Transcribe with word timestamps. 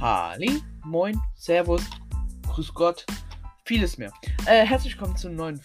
Halli, 0.00 0.62
moin, 0.82 1.20
servus, 1.36 1.82
grüß 2.48 2.72
Gott, 2.72 3.04
vieles 3.66 3.98
mehr. 3.98 4.10
Äh, 4.46 4.64
herzlich 4.64 4.94
willkommen 4.94 5.14
zum 5.14 5.34
neuen 5.36 5.60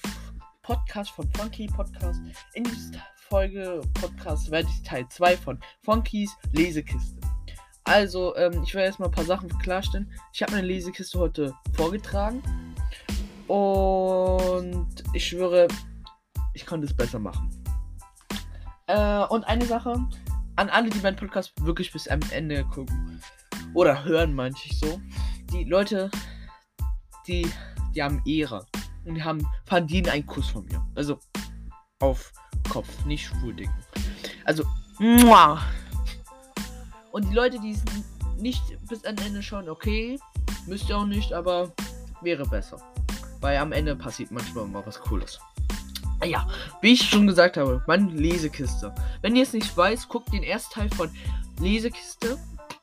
Podcast 0.61 1.11
von 1.11 1.31
Funky 1.37 1.67
Podcast. 1.67 2.19
In 2.53 2.65
dieser 2.65 2.99
Folge 3.15 3.79
Podcast 3.93 4.51
werde 4.51 4.67
ich 4.67 4.83
Teil 4.83 5.07
2 5.07 5.37
von 5.37 5.57
Funkys 5.83 6.35
Lesekiste. 6.51 7.15
Also, 7.85 8.35
ähm, 8.35 8.61
ich 8.61 8.73
werde 8.73 8.87
erstmal 8.87 9.07
ein 9.07 9.15
paar 9.15 9.23
Sachen 9.23 9.47
klarstellen. 9.59 10.11
Ich 10.33 10.41
habe 10.41 10.51
meine 10.51 10.67
Lesekiste 10.67 11.17
heute 11.17 11.53
vorgetragen. 11.71 12.43
Und 13.47 15.01
ich 15.13 15.27
schwöre, 15.27 15.69
ich 16.53 16.65
konnte 16.65 16.87
es 16.87 16.93
besser 16.93 17.19
machen. 17.19 17.49
Äh, 18.87 19.23
und 19.27 19.45
eine 19.45 19.65
Sache, 19.65 19.95
an 20.57 20.69
alle, 20.69 20.89
die 20.89 20.99
meinen 20.99 21.15
Podcast 21.15 21.53
wirklich 21.61 21.93
bis 21.93 22.09
am 22.09 22.19
Ende 22.31 22.65
gucken 22.65 23.21
oder 23.75 24.03
hören, 24.03 24.33
manche 24.33 24.73
so. 24.73 24.99
Die 25.51 25.65
Leute, 25.65 26.09
die, 27.27 27.47
die 27.93 28.01
haben 28.01 28.21
Ehre 28.25 28.65
und 29.05 29.15
die 29.15 29.23
haben 29.23 29.45
verdienen 29.65 30.09
einen 30.09 30.25
Kuss 30.25 30.49
von 30.49 30.65
mir. 30.65 30.83
Also 30.95 31.19
auf 31.99 32.31
Kopf, 32.69 33.05
nicht 33.05 33.27
schwul 33.27 33.55
Also, 34.45 34.63
muah. 34.97 35.61
Und 37.11 37.29
die 37.29 37.35
Leute, 37.35 37.59
die 37.59 37.71
es 37.71 37.83
nicht 38.37 38.63
bis 38.87 39.05
am 39.05 39.15
Ende 39.17 39.43
schauen, 39.43 39.69
okay, 39.69 40.19
müsst 40.65 40.89
ihr 40.89 40.97
auch 40.97 41.05
nicht, 41.05 41.31
aber 41.31 41.71
wäre 42.21 42.45
besser. 42.45 42.77
Weil 43.41 43.57
am 43.57 43.71
Ende 43.71 43.95
passiert 43.95 44.31
manchmal 44.31 44.65
mal 44.65 44.85
was 44.85 44.99
Cooles. 44.99 45.39
Ah 46.21 46.25
ja, 46.25 46.47
wie 46.81 46.93
ich 46.93 47.09
schon 47.09 47.27
gesagt 47.27 47.57
habe, 47.57 47.83
meine 47.87 48.09
Lesekiste. 48.09 48.93
Wenn 49.21 49.35
ihr 49.35 49.43
es 49.43 49.53
nicht 49.53 49.75
weiß, 49.75 50.07
guckt 50.07 50.33
den 50.33 50.43
ersten 50.43 50.73
Teil 50.73 50.89
von 50.89 51.09
Lesekiste. 51.59 52.37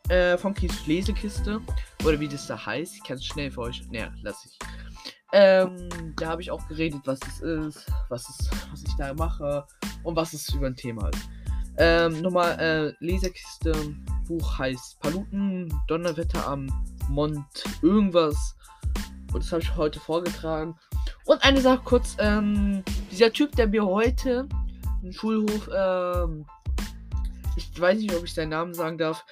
Äh, 0.09 0.37
Kies 0.55 0.87
Lesekiste. 0.87 1.61
Oder 2.05 2.19
wie 2.21 2.29
das 2.29 2.47
da 2.47 2.67
heißt. 2.67 2.97
Ich 2.97 3.03
kann 3.05 3.17
es 3.17 3.25
schnell 3.25 3.51
für 3.51 3.63
euch. 3.63 3.83
Naja, 3.91 4.13
lass 4.23 4.45
ich. 4.45 4.59
Ähm, 5.33 5.89
da 6.17 6.29
habe 6.29 6.43
ich 6.43 6.51
auch 6.51 6.67
geredet, 6.69 7.01
was 7.07 7.19
es 7.27 7.41
ist, 7.41 7.91
was 8.11 8.29
es, 8.29 8.51
was 8.71 8.83
ich 8.83 8.95
da 8.97 9.15
mache 9.15 9.67
und 10.03 10.15
was 10.15 10.35
es 10.35 10.49
über 10.51 10.67
ein 10.67 10.77
Thema 10.77 11.09
ist. 11.09 11.29
Ähm, 11.79 12.21
nochmal, 12.21 12.59
äh, 12.61 13.05
Lesekiste, 13.05 13.73
Buch 14.29 14.59
heißt 14.59 15.01
Paluten, 15.01 15.73
Donnerwetter 15.89 16.47
am 16.47 16.67
Mond, 17.09 17.47
irgendwas. 17.81 18.57
Und 19.33 19.43
das 19.43 19.53
habe 19.53 19.63
ich 19.63 19.75
heute 19.75 19.99
vorgetragen. 19.99 20.77
Und 21.25 21.43
eine 21.43 21.63
Sache 21.63 21.81
kurz, 21.83 22.17
ähm, 22.19 22.85
dieser 23.11 23.33
Typ, 23.33 23.57
der 23.57 23.69
mir 23.69 23.87
heute 23.87 24.47
im 25.03 25.13
Schulhof, 25.13 25.71
ähm, 25.75 26.45
ich 27.57 27.81
weiß 27.81 27.99
nicht, 27.99 28.15
ob 28.15 28.25
ich 28.25 28.35
seinen 28.35 28.51
Namen 28.51 28.75
sagen 28.75 28.99
darf, 28.99 29.25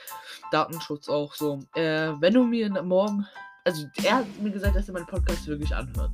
Datenschutz 0.51 1.09
auch 1.09 1.35
so, 1.35 1.61
äh, 1.75 2.13
wenn 2.21 2.35
du 2.35 2.45
mir 2.45 2.71
morgen, 2.83 3.27
also 3.65 3.87
er 4.03 4.17
hat 4.17 4.41
mir 4.41 4.51
gesagt, 4.51 4.77
dass 4.77 4.89
er 4.89 4.95
meinen 4.95 5.07
Podcast 5.07 5.47
wirklich 5.47 5.75
anhört. 5.75 6.13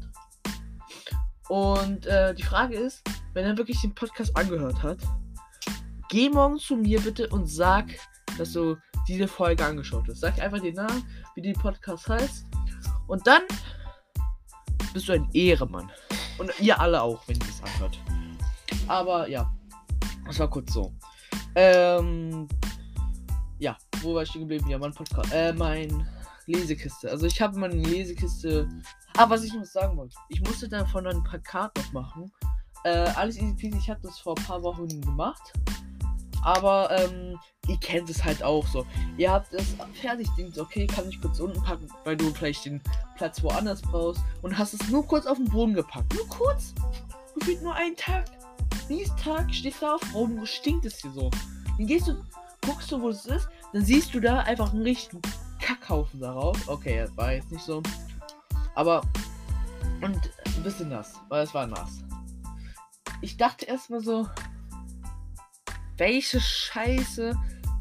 Und 1.48 2.06
äh, 2.06 2.34
die 2.34 2.42
Frage 2.42 2.76
ist, 2.76 3.02
wenn 3.32 3.44
er 3.44 3.56
wirklich 3.56 3.80
den 3.80 3.94
Podcast 3.94 4.36
angehört 4.36 4.82
hat, 4.82 4.98
geh 6.08 6.28
morgen 6.28 6.58
zu 6.58 6.76
mir 6.76 7.00
bitte 7.00 7.28
und 7.28 7.46
sag, 7.46 7.86
dass 8.38 8.52
du 8.52 8.76
diese 9.08 9.28
Folge 9.28 9.64
angeschaut 9.64 10.06
hast. 10.08 10.20
Sag 10.20 10.40
einfach 10.40 10.60
den 10.60 10.74
Namen, 10.74 11.04
wie 11.34 11.42
die 11.42 11.52
Podcast 11.52 12.08
heißt. 12.08 12.46
Und 13.06 13.26
dann 13.26 13.42
bist 14.92 15.08
du 15.08 15.12
ein 15.12 15.28
Ehremann. 15.32 15.90
Und 16.38 16.50
ihr 16.60 16.78
alle 16.78 17.00
auch, 17.00 17.26
wenn 17.28 17.36
ihr 17.36 17.48
es 17.48 17.62
anhört. 17.62 17.98
Aber 18.88 19.28
ja, 19.28 19.50
das 20.26 20.38
war 20.38 20.50
kurz 20.50 20.72
so. 20.72 20.92
Ähm, 21.56 22.46
ja, 23.58 23.76
wo 24.02 24.14
war 24.14 24.22
ich 24.22 24.28
stehen 24.28 24.42
geblieben? 24.42 24.68
Ja, 24.68 24.78
mein 24.78 24.92
Podcast, 24.92 25.32
äh, 25.32 25.54
mein 25.54 26.06
Lesekiste. 26.46 27.10
Also 27.10 27.26
ich 27.26 27.40
habe 27.40 27.58
meine 27.58 27.74
Lesekiste. 27.74 28.68
Ah, 29.16 29.28
was 29.28 29.42
ich 29.42 29.52
noch 29.54 29.64
sagen 29.64 29.96
wollte. 29.96 30.14
Ich 30.28 30.40
musste 30.42 30.68
davon 30.68 31.06
ein 31.06 31.24
paar 31.24 31.40
Karten 31.40 31.80
noch 31.80 31.92
machen. 31.92 32.30
Äh, 32.84 33.08
alles 33.16 33.36
easy 33.38 33.54
peasy. 33.54 33.78
Ich 33.78 33.88
habe 33.88 34.00
das 34.02 34.18
vor 34.18 34.36
ein 34.36 34.44
paar 34.44 34.62
Wochen 34.62 34.86
gemacht. 35.00 35.54
Aber 36.42 36.90
ähm, 36.90 37.40
ihr 37.66 37.78
kennt 37.78 38.10
es 38.10 38.22
halt 38.22 38.42
auch 38.42 38.64
so. 38.68 38.86
Ihr 39.16 39.32
habt 39.32 39.52
es 39.54 39.74
fertig, 40.00 40.28
denkt, 40.36 40.58
okay, 40.58 40.86
kann 40.86 41.08
ich 41.08 41.20
kurz 41.20 41.40
unten 41.40 41.60
packen, 41.62 41.88
weil 42.04 42.16
du 42.16 42.32
vielleicht 42.32 42.66
den 42.66 42.80
Platz 43.16 43.42
woanders 43.42 43.82
brauchst 43.82 44.22
und 44.42 44.56
hast 44.56 44.74
es 44.74 44.88
nur 44.88 45.04
kurz 45.04 45.26
auf 45.26 45.38
den 45.38 45.46
Boden 45.46 45.74
gepackt. 45.74 46.14
Nur 46.14 46.28
kurz. 46.28 46.74
Gefühlt 47.34 47.62
nur 47.62 47.74
einen 47.74 47.96
Tag. 47.96 48.26
Nächsten 48.88 49.16
Tag 49.16 49.52
stehst 49.52 49.82
du 49.82 49.86
auf, 49.86 50.00
warum 50.12 50.46
stinkt 50.46 50.84
es 50.84 50.98
hier 50.98 51.10
so? 51.10 51.30
Dann 51.78 51.86
gehst 51.86 52.08
du, 52.08 52.24
guckst 52.64 52.90
du, 52.90 53.00
wo 53.00 53.10
es 53.10 53.26
ist, 53.26 53.48
dann 53.72 53.84
siehst 53.84 54.14
du 54.14 54.20
da 54.20 54.40
einfach 54.40 54.72
einen 54.72 54.82
richtigen 54.82 55.22
Kackhaufen 55.60 56.20
darauf. 56.20 56.56
Okay, 56.68 56.98
das 56.98 57.16
war 57.16 57.32
jetzt 57.32 57.50
nicht 57.50 57.64
so. 57.64 57.82
Aber, 58.74 59.02
und 60.00 60.30
ein 60.44 60.62
bisschen 60.62 60.88
nass, 60.88 61.14
weil 61.28 61.42
es 61.42 61.54
war 61.54 61.66
nass. 61.66 62.02
Ich 63.20 63.36
dachte 63.36 63.64
erstmal 63.66 64.00
so, 64.00 64.28
welche 65.96 66.40
Scheiße, 66.40 67.34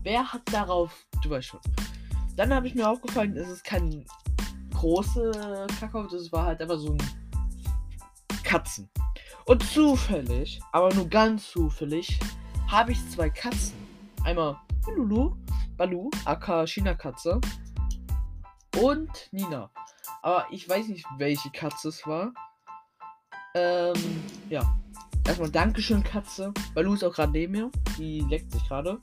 wer 0.03 0.33
hat 0.33 0.41
darauf, 0.51 1.05
du 1.21 1.29
weißt 1.29 1.47
schon. 1.47 1.59
Dann 2.35 2.53
habe 2.53 2.67
ich 2.67 2.75
mir 2.75 2.89
aufgefallen, 2.89 3.35
es 3.37 3.49
ist 3.49 3.63
kein 3.63 4.05
große 4.73 5.67
Kakao, 5.79 6.07
das 6.07 6.31
war 6.31 6.45
halt 6.45 6.61
einfach 6.61 6.77
so 6.77 6.93
ein 6.93 6.97
Katzen. 8.43 8.89
Und 9.45 9.63
zufällig, 9.63 10.59
aber 10.71 10.93
nur 10.93 11.07
ganz 11.07 11.51
zufällig, 11.51 12.19
habe 12.67 12.93
ich 12.93 13.09
zwei 13.09 13.29
Katzen. 13.29 13.84
Einmal 14.25 14.57
Lulu, 14.95 15.35
Balu, 15.77 16.09
aka 16.25 16.65
China-Katze 16.65 17.39
und 18.81 19.29
Nina. 19.31 19.69
Aber 20.23 20.47
ich 20.49 20.67
weiß 20.67 20.87
nicht, 20.87 21.05
welche 21.19 21.51
Katze 21.51 21.89
es 21.89 22.05
war. 22.07 22.33
Ähm, 23.53 24.23
ja. 24.49 24.63
Erstmal 25.27 25.51
Dankeschön, 25.51 26.03
Katze. 26.03 26.51
Balu 26.73 26.95
ist 26.95 27.03
auch 27.03 27.13
gerade 27.13 27.33
neben 27.33 27.51
mir. 27.51 27.71
Die 27.99 28.21
leckt 28.21 28.51
sich 28.51 28.67
gerade. 28.67 28.99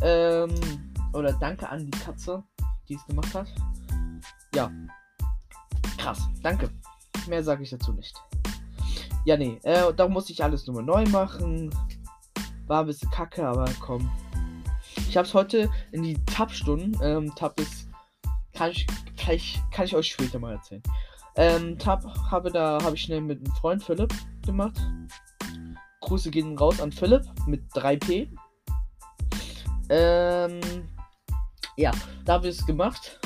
Ähm, 0.00 0.54
oder 1.12 1.34
danke 1.34 1.68
an 1.68 1.90
die 1.90 1.98
Katze, 1.98 2.42
die 2.88 2.94
es 2.94 3.06
gemacht 3.06 3.34
hat. 3.34 3.48
Ja. 4.54 4.70
Krass. 5.98 6.26
Danke. 6.42 6.70
Mehr 7.28 7.44
sage 7.44 7.62
ich 7.62 7.70
dazu 7.70 7.92
nicht. 7.92 8.16
Ja, 9.26 9.36
nee. 9.36 9.60
Äh, 9.64 9.92
da 9.92 10.08
musste 10.08 10.32
ich 10.32 10.42
alles 10.42 10.66
nochmal 10.66 10.84
neu 10.84 11.04
machen. 11.10 11.68
War 12.66 12.80
ein 12.80 12.86
bisschen 12.86 13.10
kacke, 13.10 13.46
aber 13.46 13.66
komm. 13.80 14.10
Ich 15.08 15.16
habe 15.16 15.26
es 15.26 15.34
heute 15.34 15.70
in 15.92 16.02
die 16.02 16.22
Tab-Stunden. 16.24 16.98
Ähm, 17.02 17.34
Tab 17.34 17.58
ist. 17.60 17.88
Kann 18.54 18.70
ich, 18.70 18.86
ich, 19.30 19.60
kann 19.70 19.84
ich 19.86 19.94
euch 19.94 20.12
später 20.12 20.38
mal 20.38 20.52
erzählen. 20.52 20.82
Ähm, 21.36 21.78
Tab 21.78 22.04
habe 22.30 22.50
da 22.50 22.78
habe 22.82 22.96
ich 22.96 23.02
schnell 23.02 23.20
mit 23.20 23.38
einem 23.38 23.54
Freund 23.56 23.82
Philipp 23.82 24.12
gemacht. 24.44 24.78
Grüße 26.00 26.30
gehen 26.30 26.58
raus 26.58 26.80
an 26.80 26.92
Philipp 26.92 27.24
mit 27.46 27.62
3P. 27.72 28.28
Ähm, 29.88 30.60
ja, 31.76 31.92
da 32.24 32.34
habe 32.34 32.48
ich 32.48 32.58
es 32.58 32.66
gemacht. 32.66 33.20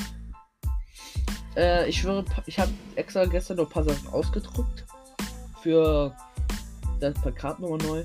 Äh, 1.57 1.89
ich 1.89 2.01
schwöre, 2.01 2.25
ich 2.47 2.59
habe 2.59 2.73
extra 2.97 3.25
gestern 3.27 3.57
noch 3.59 3.67
ein 3.67 3.73
paar 3.73 3.85
Sachen 3.85 4.09
ausgedruckt. 4.09 4.85
Für 5.63 6.15
das 7.01 7.15
Plakat 7.15 7.61
nochmal 7.61 7.79
neu. 7.79 8.05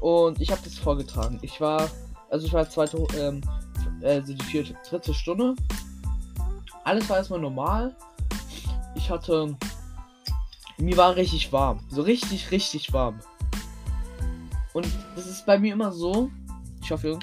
Und 0.00 0.40
ich 0.40 0.50
habe 0.50 0.60
das 0.64 0.78
vorgetragen. 0.78 1.38
Ich 1.42 1.60
war, 1.60 1.88
also 2.32 2.46
ich 2.46 2.52
war 2.54 2.68
zweite, 2.68 2.96
ähm, 3.18 3.42
also 4.02 4.32
die 4.32 4.44
vierte, 4.44 4.74
dritte 4.88 5.12
Stunde. 5.12 5.54
Alles 6.82 7.08
war 7.10 7.18
erstmal 7.18 7.40
normal. 7.40 7.94
Ich 8.94 9.10
hatte, 9.10 9.54
mir 10.78 10.96
war 10.96 11.14
richtig 11.14 11.52
warm. 11.52 11.80
So 11.90 12.00
richtig, 12.00 12.50
richtig 12.50 12.90
warm. 12.92 13.20
Und 14.72 14.88
das 15.14 15.26
ist 15.26 15.44
bei 15.44 15.58
mir 15.58 15.74
immer 15.74 15.92
so. 15.92 16.30
Ich 16.82 16.90
hoffe, 16.90 17.18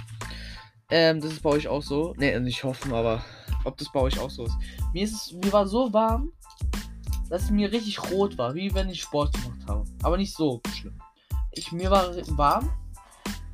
ähm, 0.91 1.19
das 1.19 1.33
ist 1.33 1.41
bei 1.41 1.49
euch 1.49 1.67
auch 1.67 1.81
so. 1.81 2.13
Ne, 2.17 2.39
nicht 2.39 2.63
hoffen, 2.63 2.93
aber 2.93 3.23
ob 3.65 3.77
das 3.77 3.91
bei 3.91 3.99
euch 3.99 4.19
auch 4.19 4.29
so 4.29 4.45
ist. 4.45 4.55
Mir 4.93 5.03
ist 5.03 5.13
es, 5.13 5.33
mir 5.33 5.51
war 5.51 5.67
so 5.67 5.91
warm, 5.91 6.31
dass 7.29 7.49
mir 7.49 7.71
richtig 7.71 8.11
rot 8.11 8.37
war, 8.37 8.53
wie 8.53 8.73
wenn 8.75 8.89
ich 8.89 9.01
Sport 9.01 9.33
gemacht 9.33 9.67
habe. 9.67 9.85
Aber 10.03 10.17
nicht 10.17 10.35
so 10.35 10.61
schlimm. 10.71 10.99
Ich, 11.51 11.71
mir 11.71 11.89
war 11.89 12.15
warm 12.37 12.69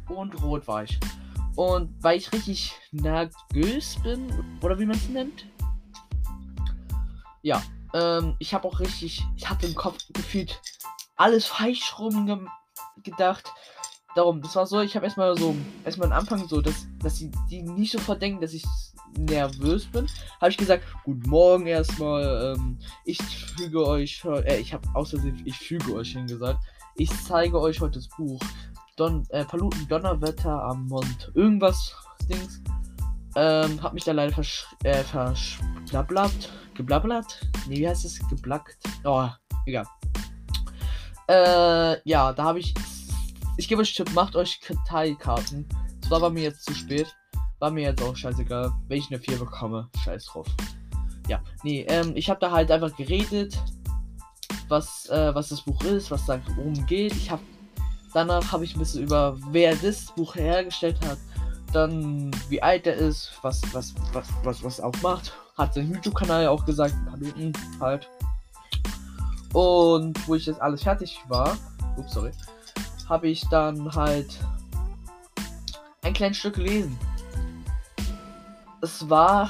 und 0.09 0.43
rot 0.43 0.67
war 0.67 0.83
ich. 0.83 0.99
Und 1.55 1.95
weil 2.01 2.17
ich 2.17 2.31
richtig 2.33 2.73
nervös 2.91 3.97
bin, 4.03 4.29
oder 4.61 4.77
wie 4.77 4.85
man 4.85 4.97
es 4.97 5.07
nennt. 5.07 5.45
Ja, 7.41 7.61
ähm, 7.93 8.35
ich 8.39 8.53
habe 8.53 8.67
auch 8.67 8.79
richtig, 8.79 9.23
ich 9.35 9.49
hatte 9.49 9.67
im 9.67 9.75
Kopf 9.75 9.97
gefühlt 10.13 10.59
alles 11.15 11.45
falsch 11.45 11.97
rum 11.97 12.49
gedacht. 13.03 13.51
Darum, 14.15 14.41
das 14.41 14.55
war 14.55 14.65
so, 14.65 14.79
ich 14.81 14.95
habe 14.95 15.05
erstmal 15.05 15.37
so, 15.37 15.55
erstmal 15.83 16.11
am 16.11 16.19
Anfang 16.19 16.47
so, 16.47 16.61
dass, 16.61 16.87
dass 16.99 17.15
die, 17.15 17.31
die 17.49 17.61
nicht 17.61 17.91
sofort 17.91 18.21
denken, 18.21 18.41
dass 18.41 18.53
ich 18.53 18.63
nervös 19.17 19.85
bin, 19.85 20.07
habe 20.39 20.51
ich 20.51 20.57
gesagt, 20.57 20.83
guten 21.03 21.29
Morgen 21.29 21.67
erstmal, 21.67 22.55
ähm, 22.55 22.77
ich 23.05 23.21
füge 23.21 23.85
euch, 23.85 24.23
äh, 24.25 24.59
ich 24.59 24.73
habe 24.73 24.87
außerdem, 24.93 25.41
ich 25.45 25.57
füge 25.57 25.93
euch 25.93 26.13
hingesagt, 26.13 26.59
ich 26.95 27.09
zeige 27.23 27.59
euch 27.59 27.79
heute 27.81 27.99
das 27.99 28.07
Buch, 28.09 28.39
Don, 28.95 29.27
äh, 29.31 29.43
Paluten 29.43 29.85
Donnerwetter 29.89 30.63
am 30.63 30.87
Mond, 30.87 31.31
irgendwas, 31.33 31.93
Dings, 32.29 32.61
Ähm, 33.35 33.83
hab 33.83 33.93
mich 33.93 34.05
da 34.05 34.13
leider 34.13 34.33
versch 34.33 34.65
äh, 34.83 35.03
verschblabbert. 35.03 36.53
Geblabbert? 36.75 37.45
Nee, 37.67 37.79
wie 37.79 37.87
heißt 37.89 38.05
es? 38.05 38.17
Geblackt? 38.29 38.77
Oh, 39.03 39.27
egal. 39.65 39.85
Äh, 41.27 41.97
ja, 42.07 42.31
da 42.31 42.43
habe 42.45 42.59
ich. 42.59 42.73
Ich 43.57 43.67
gebe 43.67 43.81
euch 43.81 43.93
Tipp, 43.93 44.13
macht 44.13 44.37
euch 44.37 44.61
Karteikarten. 44.61 45.67
Das 45.99 46.11
war 46.11 46.21
bei 46.21 46.29
mir 46.29 46.43
jetzt 46.43 46.63
zu 46.63 46.73
spät. 46.73 47.13
War 47.59 47.71
mir 47.71 47.89
jetzt 47.89 48.01
auch 48.01 48.15
scheißegal, 48.15 48.71
wenn 48.87 48.97
ich 48.97 49.11
eine 49.11 49.19
4 49.19 49.39
bekomme. 49.39 49.89
Scheiß 50.05 50.27
drauf. 50.27 50.47
Ja, 51.27 51.41
nee, 51.63 51.85
ähm, 51.89 52.13
ich 52.15 52.29
habe 52.29 52.39
da 52.39 52.51
halt 52.51 52.71
einfach 52.71 52.95
geredet, 52.95 53.61
was, 54.69 55.09
äh, 55.09 55.35
was 55.35 55.49
das 55.49 55.63
Buch 55.63 55.83
ist, 55.83 56.11
was 56.11 56.25
da 56.25 56.39
oben 56.57 56.85
geht. 56.85 57.13
Ich 57.13 57.29
habe 57.29 57.41
danach 58.15 58.53
habe 58.53 58.63
ich 58.63 58.75
ein 58.75 58.79
bisschen 58.79 59.03
über 59.03 59.37
wer 59.51 59.75
das 59.75 60.05
Buch 60.05 60.35
hergestellt 60.35 60.97
hat, 61.05 61.17
dann 61.73 62.31
wie 62.47 62.63
alt 62.63 62.87
er 62.87 62.95
ist, 62.95 63.31
was 63.41 63.61
was 63.73 63.93
was 64.13 64.27
was 64.43 64.63
was 64.63 64.79
auch 64.79 64.95
macht. 65.01 65.33
Hat 65.57 65.73
sein 65.73 65.91
YouTube-Kanal 65.91 66.43
ja 66.43 66.49
auch 66.49 66.65
gesagt, 66.65 66.93
ein 66.93 67.05
paar 67.05 67.17
Minuten 67.17 67.53
halt. 67.79 68.09
Und 69.53 70.27
wo 70.27 70.35
ich 70.35 70.45
jetzt 70.45 70.61
alles 70.61 70.83
fertig 70.83 71.19
war, 71.27 71.57
ups, 71.97 72.13
sorry, 72.13 72.31
habe 73.07 73.27
ich 73.27 73.45
dann 73.49 73.93
halt 73.93 74.39
ein 76.01 76.13
kleines 76.13 76.37
Stück 76.37 76.55
gelesen. 76.55 76.97
Es 78.81 79.09
war 79.09 79.49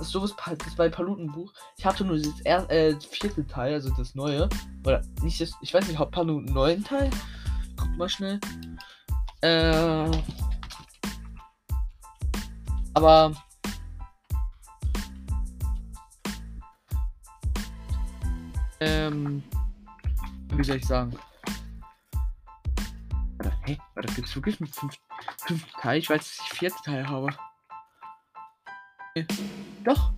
so 0.00 0.20
das 0.20 0.34
bei 0.76 0.88
Palutenbuch. 0.88 1.52
Ich 1.76 1.84
hatte 1.84 2.04
nur 2.04 2.18
das 2.18 2.40
er, 2.44 2.70
äh, 2.70 2.96
vierte 3.00 3.46
Teil, 3.46 3.74
also 3.74 3.90
das 3.96 4.14
neue. 4.14 4.48
Oder 4.84 5.02
nicht 5.22 5.40
das, 5.40 5.52
ich 5.60 5.72
weiß 5.72 5.88
nicht, 5.88 5.98
ob 5.98 6.10
Paluten 6.12 6.52
neuen 6.52 6.84
Teil. 6.84 7.10
Mal 7.96 8.08
schnell. 8.08 8.38
Äh. 9.40 10.10
Aber. 12.94 13.32
Ähm. 18.80 19.42
Wie 20.52 20.64
soll 20.64 20.76
ich 20.76 20.86
sagen? 20.86 21.18
Warte, 23.38 23.56
hä? 23.64 23.78
Warte, 23.94 24.12
gibt's 24.14 24.34
wirklich 24.34 24.60
einen 24.60 24.70
fünften, 24.70 25.02
fünften 25.46 25.80
Teil? 25.80 25.98
Ich 25.98 26.10
weiß, 26.10 26.18
dass 26.18 26.40
ich 26.40 26.58
vierten 26.58 26.82
Teil 26.84 27.08
habe. 27.08 27.28
Doch. 29.84 30.12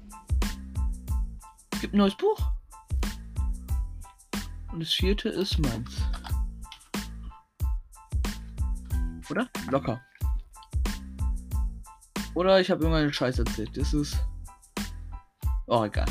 Es 1.71 1.81
gibt 1.81 1.95
ein 1.95 1.99
neues 1.99 2.17
Buch. 2.17 2.39
Und 4.73 4.81
das 4.81 4.93
vierte 4.93 5.29
ist 5.29 5.59
meins. 5.59 6.03
Oder? 9.31 9.49
Locker. 9.71 10.01
Oder 12.35 12.61
ich 12.61 12.71
habe 12.71 12.83
irgendeinen 12.83 13.13
Scheiß 13.13 13.39
erzählt. 13.39 13.77
Das 13.77 13.93
ist. 13.93 14.17
Oh, 15.67 15.85
egal. 15.85 16.07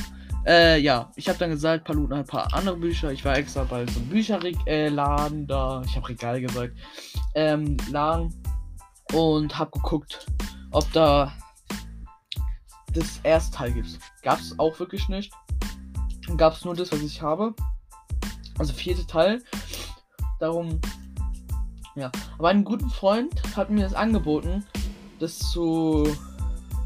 Äh, 0.45 0.79
ja, 0.79 1.11
ich 1.15 1.27
habe 1.27 1.39
dann 1.39 1.49
gesagt, 1.49 1.85
Paluten 1.85 2.17
hat 2.17 2.25
ein 2.25 2.27
paar 2.27 2.53
andere 2.53 2.77
Bücher. 2.77 3.11
Ich 3.11 3.25
war 3.25 3.37
extra 3.37 3.63
bei 3.63 3.85
so 3.87 3.99
einem 3.99 4.09
Bücherladen 4.09 5.43
äh, 5.43 5.47
da. 5.47 5.81
Ich 5.85 5.95
habe 5.95 6.09
Regal 6.09 6.41
gesagt. 6.41 6.73
Ähm, 7.35 7.77
Laden. 7.89 8.33
Und 9.13 9.57
habe 9.57 9.71
geguckt, 9.71 10.25
ob 10.71 10.91
da 10.91 11.31
das 12.93 13.19
erste 13.23 13.55
Teil 13.55 13.71
gibt. 13.71 13.97
Gab 14.21 14.39
es 14.39 14.57
auch 14.59 14.77
wirklich 14.79 15.07
nicht. 15.07 15.31
Gab 16.35 16.53
es 16.53 16.65
nur 16.65 16.75
das, 16.75 16.91
was 16.91 17.01
ich 17.01 17.21
habe. 17.21 17.53
Also 18.57 18.73
vierte 18.73 19.05
Teil. 19.07 19.41
Darum, 20.39 20.81
ja. 21.97 22.11
Aber 22.37 22.49
ein 22.49 22.63
guter 22.63 22.87
Freund 22.89 23.33
hat 23.55 23.69
mir 23.69 23.83
das 23.83 23.93
angeboten, 23.93 24.65
das 25.19 25.37
zu 25.39 26.07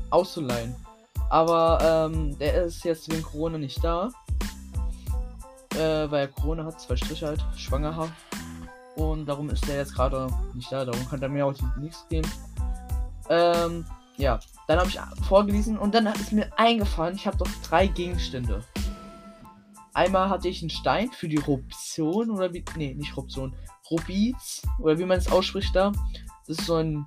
auszuleihen. 0.10 0.76
Aber 1.30 2.10
ähm, 2.12 2.38
der 2.40 2.66
ist 2.66 2.84
jetzt 2.84 3.12
wegen 3.12 3.24
Corona 3.24 3.58
nicht 3.58 3.84
da. 3.84 4.10
Äh, 5.76 6.12
weil 6.12 6.28
Corona 6.28 6.66
hat, 6.66 6.82
zwei 6.82 6.98
Striche 6.98 7.28
halt, 7.28 7.46
schwanger. 7.56 8.10
Und 8.96 9.26
darum 9.26 9.50
ist 9.50 9.68
der 9.68 9.78
jetzt 9.78 9.96
gerade 9.96 10.28
nicht 10.54 10.72
da. 10.72 10.84
Darum 10.84 11.08
kann 11.10 11.22
er 11.22 11.30
mir 11.30 11.46
auch 11.46 11.54
nichts 11.78 12.06
geben. 12.10 12.30
Ähm, 13.30 13.86
ja, 14.18 14.40
dann 14.68 14.80
habe 14.80 14.90
ich 14.90 15.00
vorgelesen 15.28 15.78
und 15.78 15.96
dann 15.96 16.06
ist 16.08 16.34
mir 16.34 16.50
eingefallen, 16.58 17.16
ich 17.16 17.26
habe 17.26 17.38
doch 17.38 17.48
drei 17.68 17.88
Gegenstände. 17.88 18.62
Einmal 19.94 20.30
hatte 20.30 20.48
ich 20.48 20.62
einen 20.62 20.70
Stein 20.70 21.12
für 21.12 21.28
die 21.28 21.38
Ruption 21.38 22.32
oder 22.32 22.54
wie. 22.54 22.64
Nee, 22.78 22.94
nicht 22.94 23.16
Ruption. 23.16 23.56
Rubiz 23.90 24.62
oder 24.80 24.98
wie 24.98 25.06
man 25.06 25.18
es 25.18 25.32
ausspricht 25.32 25.76
da. 25.76 25.92
Das 26.48 26.60
ist 26.60 26.66
so 26.66 26.76
ein. 26.76 27.06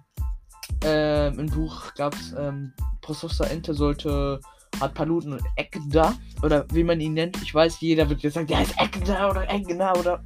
Äh, 0.83 1.29
Im 1.29 1.47
Buch 1.47 1.95
gab 1.95 2.15
es. 2.15 2.35
Ähm, 2.39 2.73
Professor 3.01 3.47
Ente 3.49 3.75
sollte. 3.75 4.41
Hat 4.81 4.95
Paluten 4.95 5.33
und 5.33 5.43
Eckda. 5.57 6.15
Oder 6.43 6.67
wie 6.73 6.85
man 6.85 7.01
ihn 7.01 7.15
nennt. 7.15 7.41
Ich 7.43 7.55
weiß, 7.55 7.81
jeder 7.81 8.09
wird 8.09 8.21
gesagt, 8.21 8.51
der 8.51 8.59
heißt 8.59 8.75
Eckda 8.79 9.31
oder 9.31 9.49
Eckda 9.49 9.93
oder. 9.95 10.25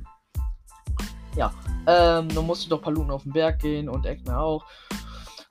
Ja. 1.37 1.52
Ähm, 1.87 2.28
dann 2.28 2.46
musste 2.46 2.69
doch 2.69 2.82
Paluten 2.82 3.10
auf 3.10 3.22
den 3.22 3.32
Berg 3.32 3.60
gehen 3.60 3.88
und 3.88 4.05
Eckner 4.05 4.40
auch. 4.40 4.64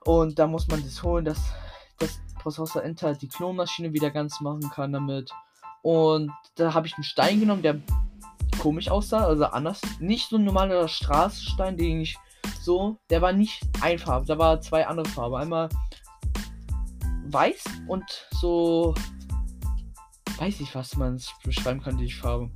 Und 0.03 0.37
da 0.39 0.47
muss 0.47 0.67
man 0.67 0.83
das 0.83 1.01
holen, 1.03 1.25
dass 1.25 1.53
das 1.99 2.19
Prozessor 2.39 2.83
Enter 2.83 3.13
die 3.13 3.27
Klonmaschine 3.27 3.93
wieder 3.93 4.11
ganz 4.11 4.41
machen 4.41 4.69
kann 4.69 4.91
damit. 4.91 5.31
Und 5.81 6.31
da 6.55 6.73
habe 6.73 6.87
ich 6.87 6.95
einen 6.95 7.03
Stein 7.03 7.39
genommen, 7.39 7.61
der 7.61 7.79
komisch 8.59 8.89
aussah, 8.89 9.25
also 9.25 9.45
anders. 9.45 9.81
Nicht 9.99 10.29
so 10.29 10.37
ein 10.37 10.43
normaler 10.43 10.87
Straßenstein, 10.87 11.77
den 11.77 12.01
ich 12.01 12.17
so. 12.61 12.97
Der 13.09 13.21
war 13.21 13.33
nicht 13.33 13.61
einfarbig, 13.81 14.27
da 14.27 14.37
war 14.37 14.61
zwei 14.61 14.87
andere 14.87 15.07
Farben. 15.07 15.35
Einmal 15.35 15.69
weiß 17.25 17.63
und 17.87 18.05
so. 18.31 18.93
Weiß 20.37 20.59
ich, 20.59 20.75
was 20.75 20.95
man 20.95 21.19
beschreiben 21.43 21.81
kann, 21.81 21.97
die 21.97 22.11
Farbe. 22.11 22.51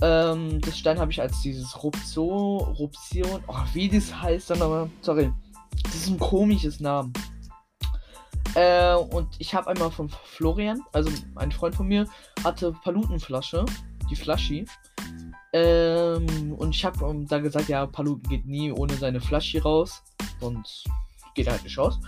Ähm, 0.00 0.60
das 0.60 0.78
Stein 0.78 0.98
habe 0.98 1.12
ich 1.12 1.20
als 1.20 1.42
dieses 1.42 1.80
Ruption, 1.82 2.58
Ruption, 2.74 3.44
oh, 3.46 3.54
wie 3.72 3.88
das 3.88 4.12
heißt 4.12 4.50
dann 4.50 4.60
aber, 4.60 4.90
sorry, 5.00 5.32
das 5.84 5.94
ist 5.94 6.08
ein 6.08 6.18
komisches 6.18 6.80
Name. 6.80 7.12
Äh, 8.54 8.94
und 8.94 9.28
ich 9.38 9.54
habe 9.54 9.68
einmal 9.68 9.90
von 9.90 10.08
Florian, 10.08 10.80
also 10.92 11.10
ein 11.36 11.52
Freund 11.52 11.74
von 11.74 11.86
mir, 11.88 12.06
hatte 12.44 12.72
Palutenflasche, 12.72 13.64
die 14.10 14.16
Flaschi. 14.16 14.66
Ähm, 15.52 16.54
und 16.56 16.74
ich 16.74 16.84
habe 16.84 17.04
um, 17.04 17.26
da 17.26 17.38
gesagt, 17.38 17.68
ja, 17.68 17.86
Paluten 17.86 18.28
geht 18.28 18.46
nie 18.46 18.72
ohne 18.72 18.94
seine 18.94 19.20
Flaschi 19.20 19.58
raus. 19.58 20.02
Und 20.40 20.84
geht 21.34 21.48
halt 21.48 21.62
nicht 21.64 21.78
raus. 21.78 21.98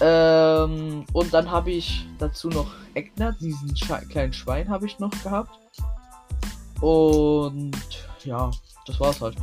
Ähm, 0.00 1.04
und 1.12 1.32
dann 1.32 1.50
habe 1.50 1.70
ich 1.70 2.06
dazu 2.18 2.48
noch 2.48 2.72
Eckner, 2.94 3.32
diesen 3.32 3.76
Sche 3.76 4.00
kleinen 4.08 4.32
Schwein 4.32 4.68
habe 4.68 4.86
ich 4.86 4.98
noch 4.98 5.10
gehabt. 5.22 5.58
Und 6.80 7.76
ja, 8.24 8.50
das 8.86 8.98
war's 8.98 9.20
halt. 9.20 9.36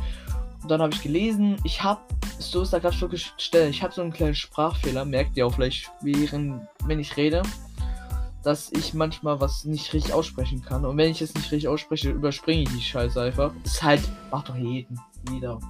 Und 0.62 0.70
dann 0.70 0.82
habe 0.82 0.92
ich 0.92 1.02
gelesen, 1.02 1.56
ich 1.64 1.82
habe 1.82 2.00
so 2.40 2.62
ist 2.62 2.72
da 2.72 2.78
gerade 2.78 3.00
wirklich 3.00 3.32
Stelle. 3.36 3.68
Ich 3.68 3.82
habe 3.82 3.92
so 3.92 4.02
einen 4.02 4.12
kleinen 4.12 4.34
Sprachfehler, 4.34 5.04
merkt 5.04 5.36
ihr 5.36 5.46
auch 5.46 5.54
vielleicht, 5.54 5.90
während, 6.00 6.66
wenn 6.84 6.98
ich 6.98 7.16
rede, 7.16 7.42
dass 8.42 8.72
ich 8.72 8.94
manchmal 8.94 9.40
was 9.40 9.64
nicht 9.64 9.92
richtig 9.92 10.14
aussprechen 10.14 10.62
kann. 10.62 10.84
Und 10.84 10.96
wenn 10.96 11.10
ich 11.10 11.20
es 11.20 11.34
nicht 11.34 11.52
richtig 11.52 11.68
ausspreche, 11.68 12.10
überspringe 12.10 12.62
ich 12.62 12.70
die 12.70 12.80
Scheiße 12.80 13.20
einfach. 13.20 13.52
Ist 13.64 13.82
halt, 13.82 14.02
macht 14.30 14.48
doch 14.48 14.56
jeden, 14.56 14.98
jeder. 15.30 15.60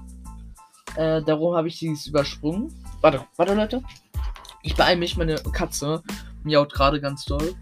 Äh, 0.97 1.23
darum 1.23 1.55
habe 1.55 1.69
ich 1.69 1.79
dieses 1.79 2.07
übersprungen. 2.07 2.73
Warte, 3.00 3.25
warte, 3.37 3.55
Leute. 3.55 3.83
Ich 4.62 4.77
beeile 4.77 4.99
mich, 4.99 5.17
meine 5.17 5.37
Katze 5.37 6.03
miaut 6.45 6.73
gerade 6.73 7.00
ganz 7.00 7.25
doll. 7.25 7.55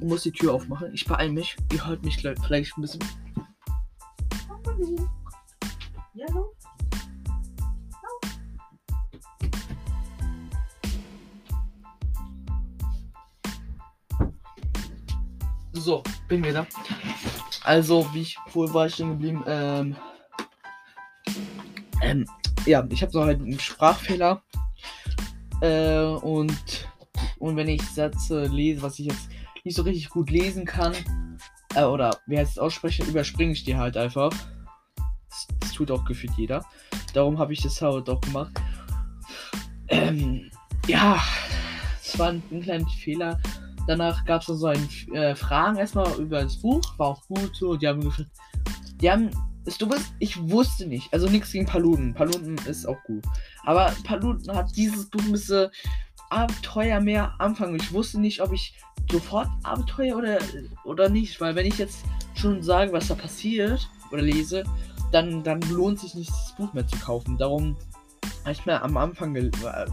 Ich 0.00 0.06
muss 0.06 0.22
die 0.22 0.32
Tür 0.32 0.54
aufmachen. 0.54 0.92
Ich 0.94 1.04
beeile 1.04 1.30
mich. 1.30 1.56
Ihr 1.72 1.86
hört 1.86 2.02
mich 2.04 2.16
vielleicht 2.16 2.78
ein 2.78 2.80
bisschen. 2.80 3.04
So, 15.72 16.02
bin 16.28 16.44
wieder. 16.44 16.66
Also, 17.62 18.08
wie 18.12 18.22
ich 18.22 18.38
wohl 18.52 18.72
war 18.74 18.86
ich 18.86 18.94
stehen 18.94 19.10
geblieben. 19.10 19.44
Ähm, 19.46 19.96
ähm, 22.02 22.26
ja, 22.66 22.86
ich 22.90 23.02
habe 23.02 23.12
so 23.12 23.24
halt 23.24 23.40
einen 23.40 23.58
Sprachfehler. 23.58 24.42
Äh, 25.60 26.00
und, 26.00 26.88
und 27.38 27.56
wenn 27.56 27.68
ich 27.68 27.82
Sätze 27.82 28.46
lese, 28.46 28.82
was 28.82 28.98
ich 28.98 29.06
jetzt 29.06 29.28
nicht 29.64 29.76
so 29.76 29.82
richtig 29.82 30.08
gut 30.08 30.30
lesen 30.30 30.64
kann, 30.64 30.94
äh, 31.74 31.84
oder 31.84 32.18
wie 32.26 32.38
heißt 32.38 32.52
es 32.52 32.58
aussprechen, 32.58 33.06
überspringe 33.06 33.52
ich 33.52 33.64
die 33.64 33.76
halt 33.76 33.96
einfach. 33.96 34.30
Das, 35.28 35.46
das 35.60 35.72
tut 35.72 35.90
auch 35.90 36.04
gefühlt 36.04 36.32
jeder. 36.36 36.64
Darum 37.14 37.38
habe 37.38 37.52
ich 37.52 37.62
das 37.62 37.80
halt 37.80 38.08
auch 38.08 38.20
gemacht. 38.20 38.52
Ähm, 39.88 40.50
ja, 40.86 41.22
es 42.02 42.18
war 42.18 42.30
ein, 42.30 42.42
ein 42.50 42.62
kleiner 42.62 42.88
Fehler. 42.88 43.40
Danach 43.90 44.24
gab 44.24 44.40
es 44.42 44.46
so 44.46 44.66
ein 44.68 44.88
äh, 45.14 45.34
Fragen 45.34 45.76
erstmal 45.76 46.08
über 46.20 46.44
das 46.44 46.58
Buch, 46.58 46.80
war 46.96 47.08
auch 47.08 47.26
gut 47.26 47.56
so. 47.56 47.74
Die 47.74 47.88
haben 47.88 48.00
gefragt, 48.00 48.30
die 49.02 49.10
haben, 49.10 49.30
ist 49.64 49.82
du 49.82 49.88
bist, 49.88 50.12
ich 50.20 50.40
wusste 50.48 50.86
nicht, 50.86 51.12
also 51.12 51.28
nichts 51.28 51.50
gegen 51.50 51.66
Paluten. 51.66 52.14
Paluten 52.14 52.56
ist 52.68 52.86
auch 52.86 53.02
gut. 53.08 53.24
Aber 53.64 53.92
Paluten 54.04 54.54
hat 54.54 54.76
dieses 54.76 55.10
Buch 55.10 55.20
ein 55.22 55.32
bisschen 55.32 55.70
Abenteuer 56.28 57.00
mehr 57.00 57.34
anfangen. 57.40 57.74
Ich 57.74 57.92
wusste 57.92 58.20
nicht, 58.20 58.40
ob 58.40 58.52
ich 58.52 58.76
sofort 59.10 59.48
Abenteuer 59.64 60.16
oder, 60.16 60.38
oder 60.84 61.08
nicht, 61.08 61.40
weil 61.40 61.56
wenn 61.56 61.66
ich 61.66 61.78
jetzt 61.78 62.04
schon 62.36 62.62
sage, 62.62 62.92
was 62.92 63.08
da 63.08 63.16
passiert 63.16 63.90
oder 64.12 64.22
lese, 64.22 64.62
dann, 65.10 65.42
dann 65.42 65.60
lohnt 65.62 65.98
sich 65.98 66.14
nicht, 66.14 66.30
das 66.30 66.54
Buch 66.56 66.72
mehr 66.74 66.86
zu 66.86 66.96
kaufen. 67.00 67.36
Darum 67.38 67.76
habe 68.42 68.52
ich 68.52 68.64
mir 68.66 68.80
am 68.80 68.96
Anfang 68.96 69.34
gel 69.34 69.50
äh, 69.64 69.86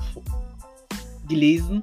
gelesen 1.27 1.81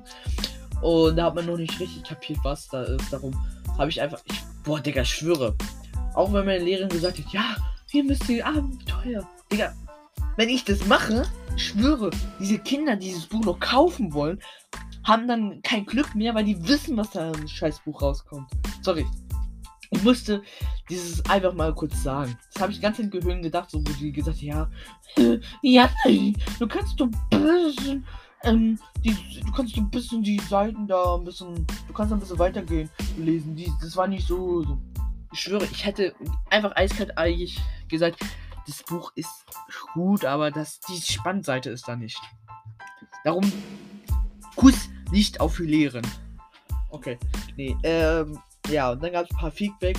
und 0.84 1.16
da 1.16 1.24
hat 1.24 1.34
man 1.34 1.46
noch 1.46 1.56
nicht 1.56 1.80
richtig 1.80 2.04
kapiert, 2.04 2.38
was 2.42 2.68
da 2.68 2.82
ist. 2.82 3.10
Darum 3.10 3.34
habe 3.78 3.88
ich 3.88 4.02
einfach, 4.02 4.20
ich, 4.26 4.42
boah, 4.64 4.78
Digga, 4.78 5.00
ich 5.00 5.08
schwöre. 5.08 5.56
Auch 6.14 6.30
wenn 6.30 6.44
meine 6.44 6.62
Lehrerin 6.62 6.90
gesagt 6.90 7.18
hat, 7.18 7.32
ja, 7.32 7.56
wir 7.90 8.04
müssen 8.04 8.26
die 8.26 8.42
Abenteuer. 8.42 9.26
Digga, 9.50 9.72
wenn 10.36 10.50
ich 10.50 10.62
das 10.62 10.86
mache, 10.86 11.24
schwöre, 11.56 12.10
diese 12.38 12.58
Kinder, 12.58 12.96
die 12.96 13.06
dieses 13.06 13.24
Buch 13.24 13.42
noch 13.46 13.58
kaufen 13.60 14.12
wollen, 14.12 14.38
haben 15.04 15.26
dann 15.26 15.62
kein 15.62 15.86
Glück 15.86 16.14
mehr, 16.14 16.34
weil 16.34 16.44
die 16.44 16.68
wissen, 16.68 16.98
was 16.98 17.10
da 17.12 17.32
im 17.32 17.48
Scheißbuch 17.48 18.02
rauskommt. 18.02 18.50
Sorry. 18.82 19.06
Ich 19.90 20.02
musste 20.02 20.42
dieses 20.90 21.24
einfach 21.30 21.54
mal 21.54 21.74
kurz 21.74 22.02
sagen. 22.02 22.36
Das 22.52 22.62
habe 22.62 22.72
ich 22.72 22.80
ganz 22.82 22.98
in 22.98 23.10
Gehirn 23.10 23.40
gedacht, 23.40 23.70
so 23.70 23.78
wo 23.78 23.92
die 23.98 24.12
gesagt 24.12 24.42
ja, 24.42 24.68
ja, 25.62 25.88
du 26.58 26.66
kannst 26.68 27.00
ein 27.00 27.10
bisschen, 27.30 28.04
ähm, 28.44 28.78
die, 29.02 29.16
du 29.44 29.52
kannst 29.52 29.76
ein 29.76 29.90
bisschen 29.90 30.22
die 30.22 30.38
Seiten 30.38 30.86
da 30.86 31.16
ein 31.16 31.24
bisschen, 31.24 31.66
du 31.86 31.92
kannst 31.92 32.12
ein 32.12 32.20
bisschen 32.20 32.38
weitergehen 32.38 32.90
lesen. 33.18 33.56
Die, 33.56 33.72
das 33.80 33.96
war 33.96 34.06
nicht 34.06 34.26
so, 34.26 34.62
so. 34.62 34.78
Ich 35.32 35.40
schwöre, 35.40 35.64
ich 35.64 35.84
hätte 35.84 36.14
einfach 36.50 36.74
eiskalt 36.76 37.16
eigentlich 37.18 37.60
gesagt, 37.88 38.20
das 38.66 38.82
Buch 38.82 39.12
ist 39.14 39.44
gut, 39.92 40.24
aber 40.24 40.50
das, 40.50 40.80
die 40.80 41.00
Spannseite 41.00 41.70
ist 41.70 41.88
da 41.88 41.96
nicht. 41.96 42.20
Darum 43.24 43.50
Kuss 44.56 44.88
nicht 45.10 45.40
auf 45.40 45.58
Lehren. 45.58 46.06
Okay. 46.90 47.18
Nee, 47.56 47.76
ähm, 47.82 48.38
ja, 48.68 48.92
und 48.92 49.02
dann 49.02 49.12
gab 49.12 49.24
es 49.24 49.30
ein 49.32 49.38
paar 49.38 49.50
Feedback. 49.50 49.98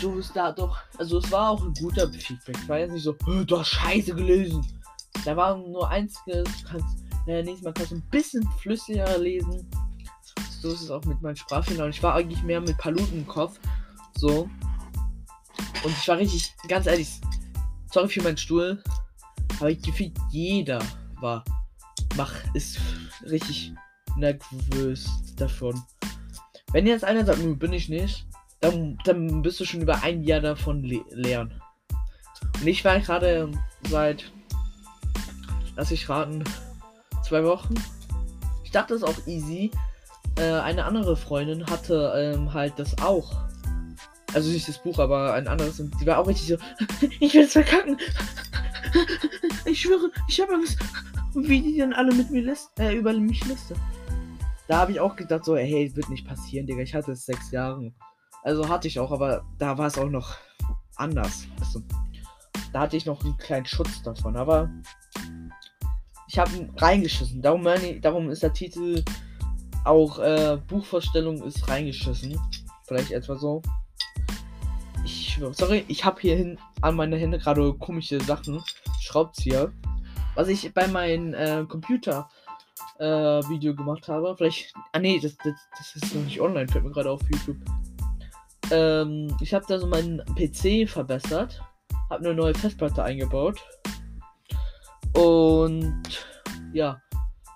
Du 0.00 0.16
bist 0.16 0.34
da 0.34 0.52
doch. 0.52 0.78
Also 0.98 1.18
es 1.18 1.30
war 1.30 1.50
auch 1.50 1.62
ein 1.62 1.74
guter 1.74 2.10
Feedback. 2.12 2.56
Es 2.56 2.68
war 2.68 2.78
jetzt 2.78 2.92
nicht 2.92 3.02
so, 3.02 3.12
du 3.12 3.58
hast 3.58 3.68
scheiße 3.68 4.14
gelesen. 4.14 4.64
Da 5.24 5.36
war 5.36 5.56
nur 5.56 5.88
eins, 5.88 6.14
du 6.26 6.44
kannst, 6.68 7.01
äh, 7.26 7.42
nächstes 7.42 7.62
Mal 7.62 7.72
kannst 7.72 7.92
du 7.92 7.96
ein 7.96 8.08
bisschen 8.10 8.48
flüssiger 8.60 9.18
lesen. 9.18 9.68
So 10.60 10.72
ist 10.72 10.82
es 10.82 10.90
auch 10.90 11.04
mit 11.04 11.20
meinen 11.22 11.36
Sprachfehlern. 11.36 11.90
Ich 11.90 12.02
war 12.02 12.14
eigentlich 12.14 12.42
mehr 12.42 12.60
mit 12.60 12.76
Paluten 12.78 13.18
im 13.18 13.26
Kopf. 13.26 13.58
So. 14.16 14.48
Und 15.84 15.90
ich 15.90 16.06
war 16.06 16.18
richtig, 16.18 16.54
ganz 16.68 16.86
ehrlich, 16.86 17.08
sorry 17.92 18.08
für 18.08 18.22
meinen 18.22 18.36
Stuhl, 18.36 18.82
aber 19.58 19.70
ich 19.70 19.82
gefühlt 19.82 20.12
jeder 20.30 20.78
war, 21.20 21.44
mach, 22.16 22.32
ist 22.54 22.78
richtig 23.24 23.72
nervös 24.16 25.10
davon. 25.36 25.80
Wenn 26.72 26.86
jetzt 26.86 27.04
einer 27.04 27.24
sagt, 27.24 27.40
bin 27.58 27.72
ich 27.72 27.88
nicht, 27.88 28.26
dann, 28.60 28.96
dann 29.04 29.42
bist 29.42 29.60
du 29.60 29.64
schon 29.64 29.82
über 29.82 30.02
ein 30.02 30.22
Jahr 30.22 30.40
davon 30.40 30.84
le 30.84 31.04
lernen. 31.10 31.60
Und 32.60 32.66
ich 32.66 32.84
war 32.84 32.98
gerade 33.00 33.50
seit, 33.90 34.30
lass 35.76 35.90
ich 35.90 36.08
raten, 36.08 36.44
zwei 37.32 37.44
Wochen. 37.44 37.74
Ich 38.62 38.72
dachte, 38.72 38.92
ist 38.92 39.04
auch 39.04 39.26
easy. 39.26 39.70
Äh, 40.36 40.52
eine 40.52 40.84
andere 40.84 41.16
Freundin 41.16 41.64
hatte 41.64 42.12
ähm, 42.14 42.52
halt 42.52 42.74
das 42.76 42.98
auch. 42.98 43.32
Also 44.34 44.50
nicht 44.50 44.68
das 44.68 44.82
Buch, 44.82 44.98
aber 44.98 45.32
ein 45.32 45.48
anderes. 45.48 45.80
Und 45.80 45.98
die 45.98 46.04
war 46.06 46.18
auch 46.18 46.26
richtig 46.26 46.48
so, 46.48 46.56
ich 47.20 47.32
will 47.32 47.44
es 47.44 47.52
verkacken. 47.52 47.98
Ich 49.64 49.80
schwöre, 49.80 50.10
ich 50.28 50.38
habe 50.40 50.54
Angst. 50.54 50.78
Wie 51.34 51.62
die 51.62 51.78
dann 51.78 51.94
alle 51.94 52.12
mit 52.12 52.30
mir 52.30 52.42
lässt, 52.42 52.78
äh, 52.78 52.92
über 52.92 53.14
mich 53.14 53.46
lässt. 53.46 53.72
Da 54.68 54.78
habe 54.78 54.92
ich 54.92 55.00
auch 55.00 55.16
gedacht, 55.16 55.46
so, 55.46 55.56
hey, 55.56 55.90
wird 55.94 56.10
nicht 56.10 56.26
passieren, 56.26 56.66
Digga. 56.66 56.82
Ich 56.82 56.94
hatte 56.94 57.12
es 57.12 57.24
sechs 57.24 57.50
Jahre. 57.52 57.92
Also 58.42 58.68
hatte 58.68 58.88
ich 58.88 58.98
auch, 58.98 59.12
aber 59.12 59.46
da 59.58 59.78
war 59.78 59.86
es 59.86 59.96
auch 59.96 60.10
noch 60.10 60.36
anders. 60.96 61.46
Also, 61.60 61.80
da 62.72 62.80
hatte 62.80 62.98
ich 62.98 63.06
noch 63.06 63.24
einen 63.24 63.38
kleinen 63.38 63.64
Schutz 63.64 64.02
davon, 64.02 64.36
aber 64.36 64.68
ich 66.32 66.38
habe 66.38 66.56
ihn 66.56 66.72
reingeschissen. 66.78 67.42
Darum, 67.42 67.62
meine, 67.62 68.00
darum 68.00 68.30
ist 68.30 68.42
der 68.42 68.54
Titel 68.54 69.04
auch 69.84 70.18
äh, 70.18 70.56
Buchvorstellung 70.66 71.42
ist 71.42 71.68
reingeschissen. 71.68 72.40
Vielleicht 72.86 73.12
etwa 73.12 73.36
so. 73.36 73.60
Ich 75.04 75.38
sorry, 75.52 75.84
ich 75.88 76.02
habe 76.06 76.20
hier 76.22 76.56
an 76.80 76.96
meine 76.96 77.18
Hände 77.18 77.38
gerade 77.38 77.74
komische 77.74 78.18
Sachen. 78.20 78.62
Schraubzieher. 79.02 79.72
Was 80.34 80.48
ich 80.48 80.72
bei 80.72 80.86
meinem 80.88 81.34
äh, 81.34 81.66
Computer 81.68 82.30
äh, 82.98 83.04
Video 83.04 83.74
gemacht 83.74 84.08
habe. 84.08 84.34
Vielleicht. 84.34 84.72
Ah 84.92 85.00
nee, 85.00 85.20
das, 85.20 85.36
das, 85.44 85.54
das 85.76 85.96
ist 85.96 86.14
noch 86.14 86.22
nicht 86.22 86.40
online, 86.40 86.66
fällt 86.66 86.84
mir 86.84 86.92
gerade 86.92 87.10
auf 87.10 87.20
YouTube. 87.30 87.58
Ähm, 88.70 89.36
ich 89.42 89.52
habe 89.52 89.66
da 89.68 89.78
so 89.78 89.86
meinen 89.86 90.22
PC 90.34 90.88
verbessert. 90.88 91.60
Habe 92.08 92.24
eine 92.24 92.34
neue 92.34 92.54
Festplatte 92.54 93.02
eingebaut. 93.02 93.60
Und 95.14 96.26
ja, 96.72 97.00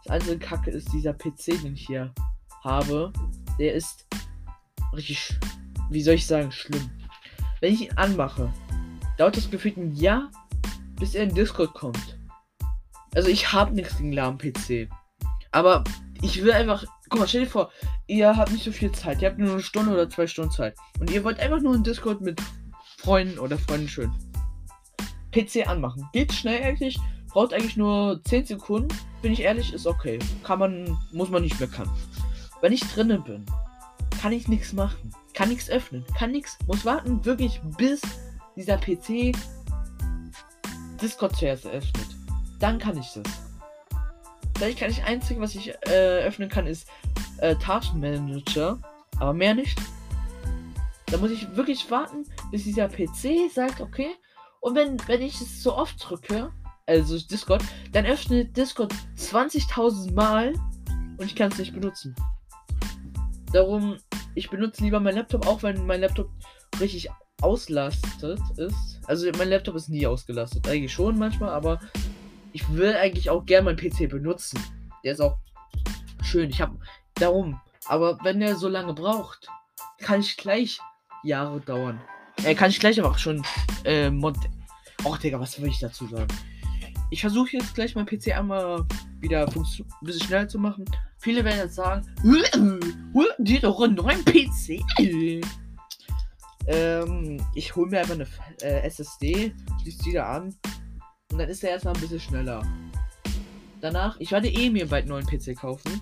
das 0.04 0.12
einzige 0.12 0.38
Kacke 0.38 0.70
ist 0.70 0.92
dieser 0.92 1.12
PC, 1.12 1.62
den 1.62 1.74
ich 1.74 1.86
hier 1.86 2.12
habe. 2.62 3.12
Der 3.58 3.74
ist 3.74 4.06
richtig, 4.94 5.38
wie 5.90 6.02
soll 6.02 6.14
ich 6.14 6.26
sagen, 6.26 6.52
schlimm. 6.52 6.90
Wenn 7.60 7.72
ich 7.72 7.82
ihn 7.82 7.96
anmache, 7.96 8.52
dauert 9.16 9.36
das 9.36 9.50
gefühlt 9.50 9.76
ein 9.76 9.94
Jahr, 9.94 10.30
bis 10.98 11.14
er 11.14 11.24
in 11.24 11.34
Discord 11.34 11.72
kommt. 11.74 12.18
Also 13.14 13.28
ich 13.28 13.52
habe 13.52 13.74
nichts 13.74 13.96
gegen 13.96 14.12
lahm 14.12 14.36
PC. 14.36 14.88
Aber 15.50 15.84
ich 16.22 16.42
will 16.42 16.52
einfach. 16.52 16.84
Guck 17.08 17.20
mal, 17.20 17.28
stell 17.28 17.42
dir 17.42 17.50
vor, 17.50 17.70
ihr 18.08 18.36
habt 18.36 18.52
nicht 18.52 18.64
so 18.64 18.72
viel 18.72 18.92
Zeit. 18.92 19.22
Ihr 19.22 19.28
habt 19.28 19.38
nur 19.38 19.52
eine 19.52 19.62
Stunde 19.62 19.92
oder 19.92 20.10
zwei 20.10 20.26
Stunden 20.26 20.50
Zeit. 20.50 20.76
Und 20.98 21.10
ihr 21.10 21.24
wollt 21.24 21.38
einfach 21.38 21.60
nur 21.60 21.74
in 21.74 21.84
Discord 21.84 22.20
mit 22.20 22.42
Freunden 22.98 23.38
oder 23.38 23.56
Freunden 23.56 23.88
schön. 23.88 24.12
PC 25.32 25.68
anmachen. 25.68 26.06
Geht 26.12 26.32
schnell 26.32 26.62
eigentlich. 26.62 26.98
Braucht 27.36 27.52
eigentlich 27.52 27.76
nur 27.76 28.18
10 28.24 28.46
Sekunden. 28.46 28.88
Bin 29.20 29.30
ich 29.30 29.40
ehrlich, 29.40 29.74
ist 29.74 29.86
okay. 29.86 30.18
Kann 30.42 30.58
man, 30.58 30.96
muss 31.12 31.28
man 31.28 31.42
nicht 31.42 31.60
mehr 31.60 31.68
kann. 31.68 31.86
Wenn 32.62 32.72
ich 32.72 32.80
drinnen 32.80 33.22
bin, 33.24 33.44
kann 34.22 34.32
ich 34.32 34.48
nichts 34.48 34.72
machen. 34.72 35.14
Kann 35.34 35.50
nichts 35.50 35.68
öffnen. 35.68 36.02
Kann 36.16 36.32
nichts. 36.32 36.56
Muss 36.66 36.86
warten, 36.86 37.22
wirklich, 37.26 37.60
bis 37.76 38.00
dieser 38.56 38.78
PC 38.78 39.36
Discord 41.02 41.36
zuerst 41.36 41.66
öffnet. 41.66 42.06
Dann 42.58 42.78
kann 42.78 42.96
ich 42.96 43.12
das. 43.12 43.30
Vielleicht 44.56 44.78
kann 44.78 44.90
ich 44.90 45.04
einzig, 45.04 45.38
was 45.38 45.54
ich 45.54 45.74
äh, 45.90 46.24
öffnen 46.24 46.48
kann, 46.48 46.66
ist 46.66 46.88
äh, 47.42 47.54
Taskmanager. 47.56 48.78
Aber 49.20 49.34
mehr 49.34 49.54
nicht. 49.54 49.78
Da 51.08 51.18
muss 51.18 51.32
ich 51.32 51.54
wirklich 51.54 51.90
warten, 51.90 52.24
bis 52.50 52.64
dieser 52.64 52.88
PC 52.88 53.52
sagt, 53.52 53.82
okay. 53.82 54.08
Und 54.60 54.74
wenn, 54.74 54.96
wenn 55.06 55.20
ich 55.20 55.38
es 55.38 55.62
so 55.62 55.76
oft 55.76 55.96
drücke, 56.02 56.50
also 56.86 57.18
Discord, 57.18 57.62
dann 57.92 58.06
öffnet 58.06 58.56
Discord 58.56 58.94
20.000 59.18 60.12
Mal 60.14 60.52
und 61.18 61.26
ich 61.26 61.34
kann 61.34 61.50
es 61.50 61.58
nicht 61.58 61.74
benutzen. 61.74 62.14
Darum, 63.52 63.98
ich 64.34 64.50
benutze 64.50 64.82
lieber 64.82 65.00
meinen 65.00 65.16
Laptop, 65.16 65.46
auch 65.46 65.62
wenn 65.62 65.86
mein 65.86 66.00
Laptop 66.00 66.30
richtig 66.80 67.08
auslastet 67.40 68.40
ist. 68.56 69.00
Also 69.06 69.30
mein 69.38 69.48
Laptop 69.48 69.74
ist 69.76 69.88
nie 69.88 70.06
ausgelastet. 70.06 70.66
Eigentlich 70.68 70.92
schon 70.92 71.18
manchmal, 71.18 71.50
aber 71.50 71.80
ich 72.52 72.68
will 72.72 72.94
eigentlich 72.94 73.30
auch 73.30 73.44
gerne 73.44 73.64
meinen 73.64 73.76
PC 73.76 74.08
benutzen. 74.08 74.60
Der 75.04 75.12
ist 75.12 75.20
auch 75.20 75.38
schön. 76.22 76.50
Ich 76.50 76.60
habe 76.60 76.78
darum. 77.14 77.60
Aber 77.86 78.18
wenn 78.24 78.40
der 78.40 78.56
so 78.56 78.68
lange 78.68 78.94
braucht, 78.94 79.48
kann 79.98 80.20
ich 80.20 80.36
gleich 80.36 80.80
Jahre 81.22 81.60
dauern. 81.60 82.00
Äh, 82.44 82.54
kann 82.54 82.70
ich 82.70 82.80
gleich 82.80 82.98
einfach 82.98 83.18
schon 83.18 83.44
äh, 83.84 84.10
Mod. 84.10 84.36
Och, 85.04 85.18
Digga, 85.18 85.38
was 85.38 85.60
will 85.60 85.68
ich 85.68 85.78
dazu 85.78 86.06
sagen? 86.08 86.26
Ich 87.10 87.20
versuche 87.20 87.56
jetzt 87.56 87.74
gleich 87.74 87.94
mein 87.94 88.06
PC 88.06 88.36
einmal 88.36 88.84
wieder 89.20 89.46
ein 89.46 89.64
bisschen 90.02 90.26
schneller 90.26 90.48
zu 90.48 90.58
machen. 90.58 90.84
Viele 91.18 91.44
werden 91.44 91.58
jetzt 91.58 91.76
sagen, 91.76 92.06
dir 93.38 93.60
doch 93.60 93.80
einen 93.80 93.94
neuen 93.94 94.24
PC. 94.24 94.82
Ähm, 96.68 97.40
ich 97.54 97.76
hole 97.76 97.90
mir 97.90 98.00
einfach 98.00 98.14
eine 98.14 98.26
äh, 98.62 98.86
SSD, 98.86 99.54
schließe 99.82 100.02
die 100.02 100.12
da 100.12 100.36
an 100.36 100.54
und 101.30 101.38
dann 101.38 101.48
ist 101.48 101.62
er 101.62 101.70
erstmal 101.70 101.94
ein 101.94 102.00
bisschen 102.00 102.18
schneller. 102.18 102.62
Danach, 103.80 104.18
ich 104.18 104.32
werde 104.32 104.48
eh 104.48 104.68
mir 104.70 104.88
bald 104.88 105.02
einen 105.02 105.10
neuen 105.10 105.26
PC 105.26 105.56
kaufen. 105.56 106.00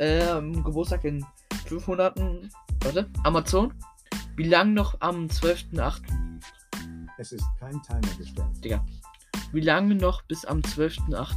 Ähm, 0.00 0.64
Geburtstag 0.64 1.04
in 1.04 1.24
5 1.66 1.86
Monaten. 1.86 2.50
Warte, 2.82 3.08
Amazon. 3.22 3.72
Wie 4.34 4.48
lang 4.48 4.72
noch 4.72 4.96
am 5.00 5.26
12.8.? 5.26 6.00
Es 7.18 7.32
ist 7.32 7.44
kein 7.60 7.80
Timer 7.82 8.00
gestellt. 8.18 8.64
Digga. 8.64 8.84
Wie 9.52 9.60
lange 9.60 9.96
noch 9.96 10.22
bis 10.22 10.44
am 10.44 10.60
12.8.? 10.60 11.34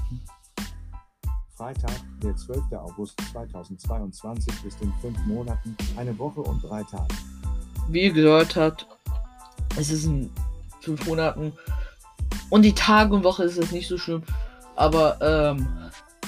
Freitag, 1.56 1.92
der 2.22 2.36
12. 2.36 2.62
August 2.74 3.20
2022 3.32 4.66
ist 4.66 4.82
in 4.82 4.94
5 5.02 5.18
Monaten, 5.26 5.76
eine 5.98 6.18
Woche 6.20 6.42
und 6.42 6.64
3 6.64 6.84
Tage. 6.84 7.16
Wie 7.90 8.04
ihr 8.04 8.14
gehört 8.14 8.56
habt, 8.56 8.88
es 9.78 9.90
ist 9.90 10.06
in 10.06 10.30
5 10.82 11.08
Monaten 11.08 11.54
und 12.50 12.62
die 12.62 12.74
Tage 12.74 13.16
und 13.16 13.24
Woche 13.24 13.44
ist 13.44 13.58
es 13.58 13.72
nicht 13.72 13.88
so 13.88 13.98
schlimm. 13.98 14.22
Aber, 14.76 15.20
ähm, 15.22 15.68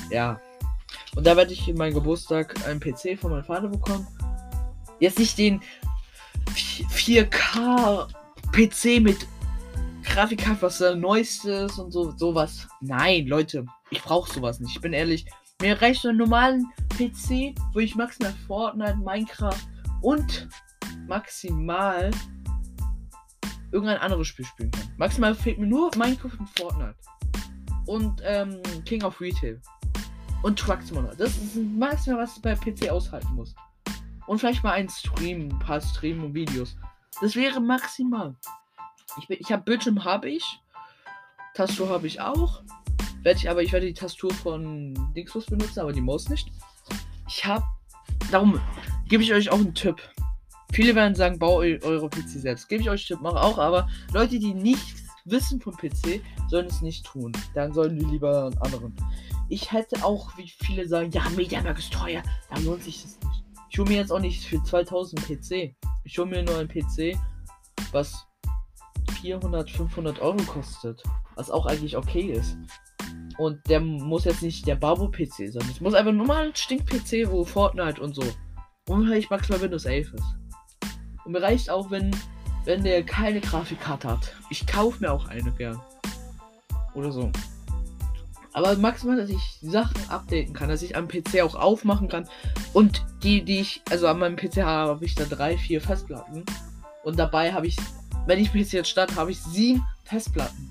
ja. 0.10 0.40
Und 1.16 1.26
da 1.28 1.38
werde 1.38 1.54
ich 1.54 1.68
in 1.68 1.78
meinem 1.78 1.94
Geburtstag 1.94 2.56
einen 2.68 2.80
PC 2.80 3.20
von 3.20 3.32
meinem 3.32 3.44
Vater 3.46 3.68
bekommen. 3.68 4.08
Jetzt 5.00 5.20
nicht 5.20 5.38
den 5.38 5.62
4K 6.56 8.08
PC 8.52 9.02
mit 9.02 9.28
Grafikkarte, 10.16 10.62
was 10.62 10.78
der 10.78 10.96
neueste 10.96 11.52
ist 11.52 11.78
und 11.78 11.92
so 11.92 12.10
sowas. 12.16 12.70
Nein, 12.80 13.28
Leute, 13.28 13.66
ich 13.90 14.02
brauche 14.02 14.32
sowas 14.32 14.62
nicht. 14.62 14.78
Ich 14.78 14.82
bin 14.82 14.94
ehrlich, 14.94 15.26
mir 15.62 15.82
reicht 15.82 16.06
ein 16.06 16.16
normalen 16.16 16.72
PC, 16.98 17.54
wo 17.74 17.80
ich 17.80 17.98
maximal 17.98 18.34
Fortnite, 18.48 18.96
Minecraft 18.96 19.60
und 20.02 20.48
maximal 21.06 22.12
irgendein 23.74 23.98
anderes 23.98 24.28
Spiel 24.28 24.46
spielen 24.46 24.72
kann. 24.72 24.90
Maximal 24.96 25.36
fehlt 25.36 25.60
mir 25.60 25.68
nur 25.68 25.92
Minecraft 25.98 26.40
und 26.40 26.50
Fortnite. 26.58 26.96
Und 27.86 28.22
ähm, 28.24 28.62
King 28.86 29.04
of 29.04 29.20
Retail. 29.20 29.60
Und 30.44 30.58
Truck 30.58 30.82
Simulator. 30.82 31.18
Das 31.18 31.36
ist 31.36 31.58
maximal, 31.58 32.22
was 32.22 32.38
ich 32.38 32.42
bei 32.42 32.56
PC 32.56 32.90
aushalten 32.90 33.36
muss. 33.36 33.54
Und 34.28 34.40
vielleicht 34.40 34.64
mal 34.64 34.72
ein 34.72 34.88
Stream, 34.88 35.50
ein 35.50 35.60
paar 35.60 35.82
Stream 35.82 36.24
und 36.24 36.34
Videos. 36.34 36.78
Das 37.20 37.36
wäre 37.36 37.60
maximal. 37.60 38.34
Ich, 39.18 39.30
ich 39.30 39.52
habe 39.52 39.64
Bildschirm 39.64 40.04
habe 40.04 40.30
ich. 40.30 40.60
Tastatur 41.54 41.90
habe 41.90 42.08
ich 42.08 42.22
auch. 42.22 42.62
Werde 43.24 43.40
ich 43.40 43.50
aber, 43.50 43.64
ich 43.64 43.72
werde 43.72 43.88
die 43.88 43.94
Tastatur 43.94 44.34
von 44.34 44.94
Dingsbus 45.16 45.46
benutzen, 45.46 45.80
aber 45.80 45.94
die 45.94 46.02
Maus 46.02 46.30
nicht. 46.30 46.52
Ich 47.28 47.46
habe. 47.46 47.64
Darum 48.32 48.60
gebe 49.08 49.24
ich 49.24 49.34
euch 49.34 49.50
auch 49.50 49.58
einen 49.58 49.74
Tipp. 49.74 50.02
Viele 50.72 50.96
werden 50.96 51.16
sagen, 51.16 51.40
bau 51.40 51.58
eure 51.58 52.10
PC 52.10 52.28
selbst. 52.28 52.68
Gebe 52.68 52.82
ich 52.82 52.90
euch 52.90 53.08
Tipp, 53.08 53.22
mache 53.22 53.42
auch, 53.42 53.58
aber 53.58 53.88
Leute, 54.14 54.40
die 54.40 54.54
nichts 54.54 55.04
wissen 55.26 55.60
vom 55.60 55.76
PC, 55.76 56.22
sollen 56.50 56.68
es 56.68 56.82
nicht 56.82 57.06
tun. 57.06 57.32
Dann 57.54 57.74
sollen 57.74 57.98
die 57.98 58.06
lieber 58.06 58.46
einen 58.46 58.58
anderen. 58.60 58.96
Ich 59.50 59.72
hätte 59.72 60.04
auch, 60.04 60.38
wie 60.38 60.50
viele 60.50 60.88
sagen, 60.88 61.12
ja, 61.12 61.28
Mediamarkt 61.36 61.80
ist 61.80 61.94
teuer, 61.94 62.24
da 62.50 62.60
lohnt 62.60 62.84
sich 62.84 63.02
das 63.02 63.20
nicht. 63.22 63.44
Ich 63.70 63.80
hole 63.80 63.90
mir 63.90 63.98
jetzt 63.98 64.12
auch 64.12 64.20
nicht 64.20 64.44
für 64.44 64.64
2000 64.64 65.22
PC. 65.26 65.76
Ich 66.04 66.18
hole 66.18 66.30
mir 66.30 66.44
nur 66.44 66.58
einen 66.58 66.70
PC, 66.70 67.18
was 67.92 68.26
400, 69.26 69.72
500 69.72 70.22
Euro 70.22 70.38
kostet. 70.44 71.02
Was 71.36 71.50
auch 71.50 71.66
eigentlich 71.66 71.98
okay 71.98 72.32
ist. 72.32 72.58
Und 73.38 73.60
der 73.68 73.80
muss 73.80 74.26
jetzt 74.26 74.44
nicht 74.44 74.68
der 74.68 74.76
Babo-PC 74.76 75.52
sein. 75.52 75.68
Es 75.70 75.82
muss 75.82 75.96
einfach 75.96 76.12
nur 76.12 76.28
mal 76.28 76.46
ein 76.46 76.56
Stink-PC, 76.56 77.32
wo 77.32 77.44
Fortnite 77.44 78.00
und 78.00 78.14
so. 78.14 78.24
Und 78.88 79.12
ich 79.12 79.32
maximal 79.32 79.62
Windows 79.62 79.86
11 79.86 80.14
ist. 80.14 80.24
Und 81.26 81.32
mir 81.32 81.42
reicht 81.42 81.72
auch, 81.72 81.90
wenn, 81.90 82.16
wenn 82.66 82.84
der 82.84 83.04
keine 83.04 83.42
Grafikkarte 83.42 84.12
hat. 84.12 84.36
Ich 84.52 84.68
kaufe 84.68 85.02
mir 85.02 85.12
auch 85.12 85.28
eine 85.28 85.52
gern. 85.52 85.82
Oder 86.94 87.12
so. 87.12 87.32
Aber 88.54 88.78
maximal, 88.78 89.18
dass 89.18 89.30
ich 89.32 89.58
Sachen 89.60 90.00
updaten 90.08 90.54
kann, 90.54 90.70
dass 90.70 90.84
ich 90.84 90.96
am 90.96 91.08
PC 91.08 91.42
auch 91.42 91.56
aufmachen 91.56 92.10
kann. 92.10 92.30
Und 92.74 93.04
die, 93.24 93.44
die 93.44 93.60
ich, 93.60 93.82
also 93.90 94.08
an 94.08 94.20
meinem 94.20 94.36
PC 94.36 94.58
habe, 94.58 94.92
habe 94.92 95.06
ich 95.06 95.16
da 95.16 95.26
drei, 95.26 95.58
vier 95.58 95.82
Festplatten. 95.82 96.46
Und 97.04 97.18
dabei 97.18 97.54
habe 97.54 97.66
ich, 97.66 97.76
wenn 98.26 98.40
ich 98.40 98.52
PC 98.52 98.74
jetzt 98.74 98.90
starte, 98.90 99.16
habe 99.16 99.32
ich 99.32 99.42
sieben 99.42 99.86
Festplatten. 100.04 100.70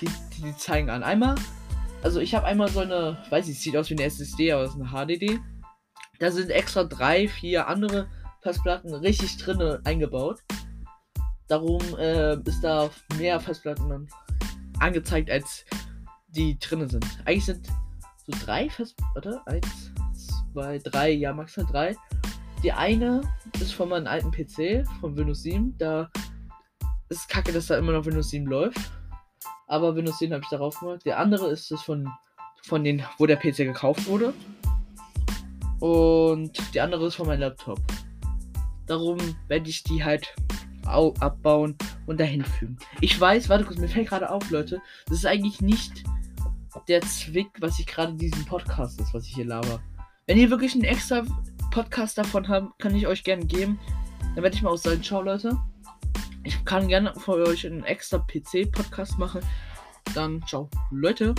Die, 0.00 0.06
die, 0.06 0.42
die 0.42 0.56
zeigen 0.56 0.90
an. 0.90 1.02
Einmal, 1.02 1.34
also 2.02 2.20
ich 2.20 2.34
habe 2.34 2.46
einmal 2.46 2.68
so 2.68 2.80
eine, 2.80 3.18
weiß 3.30 3.48
ich, 3.48 3.60
sieht 3.60 3.76
aus 3.76 3.90
wie 3.90 3.94
eine 3.94 4.04
SSD, 4.04 4.52
aber 4.52 4.64
es 4.64 4.74
ist 4.74 4.80
eine 4.80 4.90
HDD. 4.90 5.38
Da 6.18 6.30
sind 6.30 6.50
extra 6.50 6.84
drei, 6.84 7.28
vier 7.28 7.66
andere 7.68 8.08
Festplatten 8.40 8.94
richtig 8.94 9.36
drinne 9.38 9.80
eingebaut. 9.84 10.40
Darum 11.48 11.80
äh, 11.98 12.36
ist 12.44 12.62
da 12.62 12.90
mehr 13.18 13.38
Festplatten 13.40 14.08
angezeigt, 14.78 15.30
als 15.30 15.64
die 16.28 16.58
drinnen 16.58 16.88
sind. 16.88 17.06
Eigentlich 17.24 17.44
sind 17.44 17.68
so 18.26 18.32
drei 18.44 18.68
Festplatten. 18.70 19.38
Eins, 19.46 19.92
zwei, 20.52 20.78
drei, 20.78 21.10
ja, 21.10 21.32
maximal 21.32 21.70
drei. 21.70 21.96
Die 22.62 22.72
eine 22.72 23.22
ist 23.60 23.74
von 23.74 23.88
meinem 23.88 24.06
alten 24.06 24.30
PC, 24.30 24.86
von 25.00 25.16
Windows 25.16 25.42
7. 25.42 25.76
Da 25.78 26.08
ist 27.12 27.28
kacke, 27.28 27.52
dass 27.52 27.66
da 27.66 27.76
immer 27.76 27.92
noch 27.92 28.04
Windows 28.04 28.30
7 28.30 28.46
läuft. 28.46 28.78
Aber 29.68 29.94
Windows 29.94 30.18
10 30.18 30.32
habe 30.32 30.42
ich 30.42 30.50
darauf 30.50 30.78
gemacht. 30.78 31.04
Der 31.04 31.18
andere 31.18 31.48
ist 31.50 31.70
es 31.70 31.82
von, 31.82 32.08
von 32.64 32.84
den, 32.84 33.02
wo 33.18 33.26
der 33.26 33.36
PC 33.36 33.58
gekauft 33.58 34.06
wurde. 34.06 34.34
Und 35.80 36.52
die 36.74 36.80
andere 36.80 37.06
ist 37.06 37.16
von 37.16 37.26
meinem 37.26 37.40
Laptop. 37.40 37.80
Darum 38.86 39.18
werde 39.48 39.68
ich 39.68 39.82
die 39.82 40.04
halt 40.04 40.34
abbauen 40.84 41.76
und 42.06 42.20
dahin 42.20 42.44
fügen. 42.44 42.76
Ich 43.00 43.18
weiß, 43.18 43.48
warte 43.48 43.64
kurz, 43.64 43.78
mir 43.78 43.88
fällt 43.88 44.08
gerade 44.08 44.30
auf, 44.30 44.50
Leute. 44.50 44.80
Das 45.06 45.18
ist 45.18 45.26
eigentlich 45.26 45.60
nicht 45.60 46.04
der 46.88 47.00
Zwick, 47.02 47.48
was 47.60 47.78
ich 47.78 47.86
gerade 47.86 48.14
diesen 48.14 48.44
Podcast 48.44 49.00
ist, 49.00 49.14
was 49.14 49.26
ich 49.26 49.34
hier 49.34 49.44
laber. 49.44 49.80
Wenn 50.26 50.38
ihr 50.38 50.50
wirklich 50.50 50.74
einen 50.74 50.84
extra 50.84 51.22
Podcast 51.70 52.18
davon 52.18 52.48
habt, 52.48 52.78
kann 52.78 52.94
ich 52.94 53.06
euch 53.06 53.24
gerne 53.24 53.44
geben. 53.44 53.78
Dann 54.34 54.42
werde 54.42 54.56
ich 54.56 54.62
mal 54.62 54.70
aus 54.70 54.82
sagen, 54.82 55.02
ciao 55.02 55.22
Leute. 55.22 55.56
Ich 56.44 56.64
kann 56.64 56.88
gerne 56.88 57.14
für 57.14 57.34
euch 57.46 57.66
einen 57.66 57.84
extra 57.84 58.18
PC-Podcast 58.18 59.18
machen. 59.18 59.40
Dann 60.14 60.42
ciao 60.46 60.68
Leute. 60.90 61.34